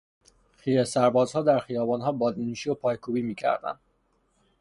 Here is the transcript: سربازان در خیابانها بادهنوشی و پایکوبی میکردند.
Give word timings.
سربازان 0.87 1.43
در 1.45 1.59
خیابانها 1.59 2.11
بادهنوشی 2.11 2.69
و 2.69 2.73
پایکوبی 2.75 3.21
میکردند. 3.21 3.79